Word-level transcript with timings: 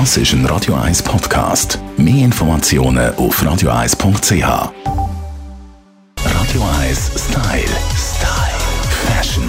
Das 0.00 0.16
ist 0.16 0.32
ein 0.32 0.44
Radio 0.46 0.74
1 0.74 1.04
Podcast. 1.04 1.78
Mehr 1.96 2.24
Informationen 2.24 3.14
auf 3.14 3.40
radio1.ch. 3.40 4.42
Radio 6.16 6.62
1 6.80 7.10
Style. 7.14 7.62
Style. 7.94 8.58
Fashion. 9.06 9.48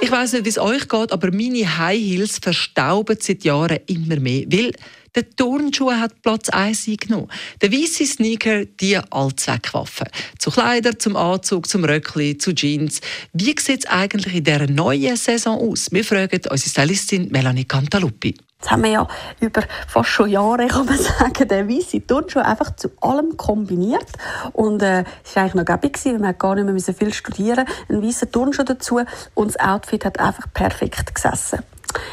Ich 0.00 0.10
weiß 0.10 0.32
nicht, 0.32 0.46
wie 0.46 0.48
es 0.48 0.58
euch 0.58 0.88
geht, 0.88 1.12
aber 1.12 1.30
meine 1.30 1.78
High 1.78 1.96
Heels 1.96 2.40
verstauben 2.42 3.18
seit 3.20 3.44
Jahren 3.44 3.78
immer 3.86 4.18
mehr, 4.18 4.46
weil 4.48 4.72
der 5.16 5.28
Turnschuh 5.30 5.90
hat 5.90 6.22
Platz 6.22 6.50
1 6.50 6.88
eingenommen. 6.88 7.28
Der 7.62 7.72
weiße 7.72 8.06
Sneaker, 8.06 8.66
die 8.66 8.96
Allzweckwaffe. 8.96 10.04
Zu 10.38 10.50
Kleider, 10.50 10.98
zum 10.98 11.16
Anzug, 11.16 11.66
zum 11.66 11.84
Röckli, 11.84 12.36
zu 12.36 12.54
Jeans. 12.54 13.00
Wie 13.32 13.54
sieht 13.58 13.84
es 13.84 13.90
eigentlich 13.90 14.36
in 14.36 14.44
dieser 14.44 14.66
neuen 14.66 15.16
Saison 15.16 15.58
aus? 15.58 15.90
Wir 15.90 16.04
fragen 16.04 16.40
unsere 16.50 16.70
Stylistin 16.70 17.30
Melanie 17.30 17.64
Cantaluppi. 17.64 18.36
Jetzt 18.58 18.70
haben 18.70 18.84
wir 18.84 18.90
ja 18.90 19.08
über 19.40 19.62
fast 19.86 20.08
schon 20.08 20.30
Jahre, 20.30 20.66
kann 20.68 20.86
man 20.86 20.98
sagen, 20.98 21.48
den 21.48 21.68
weißen 21.68 22.06
Turnschuh 22.06 22.40
einfach 22.40 22.74
zu 22.76 22.90
allem 23.00 23.36
kombiniert. 23.36 24.06
Und 24.52 24.82
äh, 24.82 25.04
es 25.24 25.36
war 25.36 25.42
eigentlich 25.42 25.54
noch 25.54 25.64
gäbig, 25.64 25.94
gewesen, 25.94 26.22
wir 26.22 26.32
gar 26.32 26.54
nicht 26.54 26.86
mehr 26.86 26.94
viel 26.94 27.12
studieren 27.12 27.66
Ein 27.88 28.02
weißer 28.02 28.30
Turnschuh 28.30 28.64
dazu 28.64 29.00
und 29.34 29.48
das 29.48 29.60
Outfit 29.60 30.04
hat 30.04 30.18
einfach 30.18 30.52
perfekt 30.52 31.14
gesessen. 31.14 31.60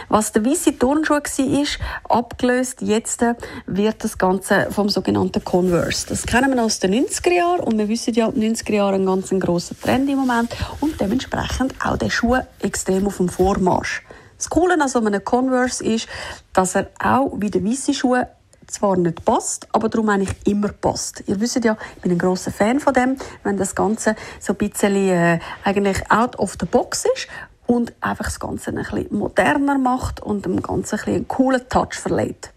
Was 0.10 0.32
der 0.32 0.46
weiße 0.46 0.78
Turnschuh 0.78 1.16
war, 1.16 2.18
abgelöst. 2.18 2.82
Jetzt 2.82 3.22
äh, 3.22 3.36
wird 3.66 4.04
das 4.04 4.18
Ganze 4.18 4.68
vom 4.72 4.90
sogenannten 4.90 5.44
Converse. 5.44 6.08
Das 6.08 6.26
kennen 6.26 6.54
wir 6.54 6.64
aus 6.64 6.80
den 6.80 6.94
90er 6.94 7.32
Jahren 7.32 7.60
und 7.62 7.78
wir 7.78 7.88
wissen 7.90 8.14
ja, 8.14 8.28
90er 8.28 8.74
Jahre 8.74 8.96
ein 8.96 9.06
ganz 9.06 9.30
grosser 9.30 9.76
Trend 9.80 10.10
im 10.10 10.18
Moment 10.18 10.56
und 10.80 11.00
dementsprechend 11.00 11.74
auch 11.84 11.98
der 11.98 12.10
Schuh 12.10 12.38
extrem 12.60 13.08
auf 13.08 13.18
dem 13.18 13.30
Vormarsch. 13.30 14.04
Das 14.38 14.50
Coole 14.50 14.80
an 14.80 14.88
so 14.90 15.00
einem 15.00 15.24
Converse 15.24 15.84
ist, 15.84 16.08
dass 16.54 16.76
er 16.76 16.90
auch 17.02 17.32
wie 17.38 17.50
der 17.50 17.64
weiße 17.64 17.94
Schuh 17.94 18.18
zwar 18.68 18.98
nicht 18.98 19.24
passt, 19.24 19.68
aber 19.72 19.90
darum 19.90 20.10
eigentlich 20.10 20.36
immer 20.46 20.70
passt. 20.70 21.24
Ihr 21.28 21.40
wisst 21.40 21.64
ja, 21.64 21.78
ich 21.96 22.02
bin 22.02 22.12
ein 22.12 22.18
großer 22.18 22.52
Fan 22.52 22.80
von 22.80 22.94
dem, 22.94 23.18
wenn 23.44 23.58
das 23.58 23.76
Ganze 23.76 24.16
so 24.40 24.54
ein 24.54 24.58
bisschen 24.58 24.96
äh, 24.96 25.40
eigentlich 25.64 26.12
out 26.12 26.38
of 26.40 26.56
the 26.60 26.66
box 26.66 27.06
ist 27.06 27.28
und 27.74 27.94
einfach 28.02 28.26
das 28.26 28.40
Ganze 28.40 28.70
ein 28.70 28.76
bisschen 28.76 29.18
moderner 29.18 29.78
macht 29.78 30.22
und 30.22 30.46
dem 30.46 30.62
Ganzen 30.62 31.00
ein 31.08 31.16
einen 31.16 31.28
coolen 31.28 31.68
Touch 31.70 31.94
verleiht. 31.94 32.53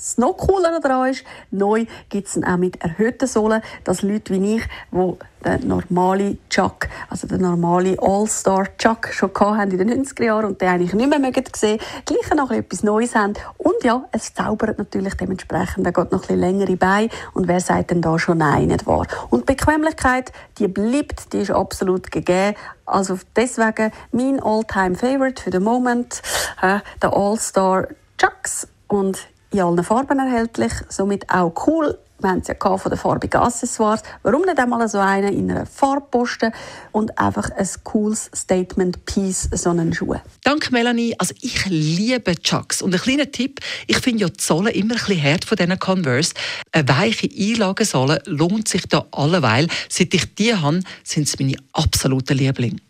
Das 0.00 0.16
noch 0.16 0.32
cooler 0.32 0.80
daran 0.80 1.10
ist, 1.10 1.24
neu 1.50 1.84
gibt 2.08 2.28
es 2.28 2.42
auch 2.42 2.56
mit 2.56 2.82
erhöhten 2.82 3.28
Sohlen, 3.28 3.60
dass 3.84 4.00
Leute 4.00 4.32
wie 4.32 4.56
ich, 4.56 4.62
die 4.90 5.14
den 5.44 5.68
normalen 5.68 6.38
Chuck, 6.48 6.88
also 7.10 7.26
den 7.26 7.42
normalen 7.42 7.98
All-Star 7.98 8.74
Chuck 8.78 9.08
schon 9.12 9.30
haben 9.38 9.70
in 9.70 9.76
den 9.76 10.02
90er 10.02 10.24
Jahren 10.24 10.46
und 10.46 10.60
den 10.62 10.70
eigentlich 10.70 10.94
nicht 10.94 11.10
mehr 11.10 11.18
mögen 11.18 11.44
sehen, 11.54 11.78
gleich 12.06 12.34
noch 12.34 12.50
etwas 12.50 12.82
Neues 12.82 13.14
haben. 13.14 13.34
Und 13.58 13.84
ja, 13.84 14.06
es 14.12 14.32
zaubert 14.32 14.78
natürlich 14.78 15.14
dementsprechend, 15.14 15.84
er 15.84 15.92
geht 15.92 16.12
noch 16.12 16.20
ein 16.20 16.26
bisschen 16.26 16.40
längere 16.40 16.76
Beine 16.78 17.10
und 17.34 17.46
wer 17.46 17.60
sagt 17.60 17.90
denn 17.90 18.00
da 18.00 18.18
schon 18.18 18.38
nein, 18.38 18.68
nicht 18.68 18.86
wahr? 18.86 19.06
Und 19.28 19.50
die 19.50 19.54
Bequemlichkeit, 19.54 20.32
die 20.56 20.68
bleibt, 20.68 21.34
die 21.34 21.40
ist 21.40 21.50
absolut 21.50 22.10
gegeben. 22.10 22.56
Also 22.86 23.18
deswegen 23.36 23.92
mein 24.12 24.42
All-Time 24.42 24.94
Favorite 24.94 25.42
für 25.42 25.50
den 25.50 25.62
Moment, 25.62 26.22
äh, 26.62 26.78
der 27.02 27.12
All-Star 27.12 27.88
Chucks 28.16 28.66
und 28.88 29.28
in 29.52 29.60
allen 29.60 29.84
Farben 29.84 30.18
erhältlich, 30.18 30.72
somit 30.88 31.28
auch 31.30 31.52
cool. 31.66 31.98
Wir 32.20 32.30
haben 32.30 32.40
es 32.40 32.48
ja 32.48 32.54
von 32.76 32.90
den 32.90 32.98
farbigen 32.98 33.40
Accessoires. 33.40 34.02
Warum 34.22 34.42
nicht 34.42 34.58
einmal 34.58 34.86
so 34.88 34.98
einen 34.98 35.32
in 35.32 35.50
einer 35.50 35.64
Farbposte 35.64 36.52
und 36.92 37.18
einfach 37.18 37.50
ein 37.50 37.68
cooles 37.82 38.30
Statement-Piece, 38.34 39.48
so 39.54 39.70
einen 39.70 39.94
Schuh. 39.94 40.16
Danke 40.44 40.70
Melanie. 40.70 41.14
Also 41.18 41.34
ich 41.40 41.64
liebe 41.66 42.36
Chucks. 42.36 42.82
Und 42.82 42.94
ein 42.94 43.00
kleiner 43.00 43.30
Tipp, 43.30 43.60
ich 43.86 43.98
finde 43.98 44.22
ja 44.22 44.28
die 44.28 44.42
Sohle 44.42 44.70
immer 44.70 44.94
ein 44.94 44.98
bisschen 44.98 45.22
hart 45.22 45.46
von 45.46 45.56
diesen 45.56 45.78
Converse. 45.78 46.34
Eine 46.72 46.88
weiche 46.88 47.28
Einlagensohle 47.34 48.22
lohnt 48.26 48.68
sich 48.68 48.86
da 48.86 49.06
alleweil. 49.12 49.68
Seit 49.88 50.12
ich 50.12 50.34
die 50.34 50.54
habe, 50.54 50.80
sind 51.04 51.26
es 51.26 51.38
meine 51.38 51.56
absoluten 51.72 52.36
Lieblinge. 52.36 52.80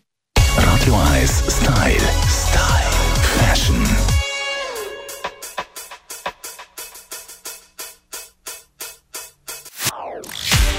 Radio 0.57 0.99
1 1.13 1.43
Style. 1.47 2.01
Style. 2.27 2.81
Fashion. 3.39 3.80